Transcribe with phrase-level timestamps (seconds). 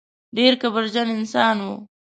[0.37, 1.67] ډېر کبرجن انسان و.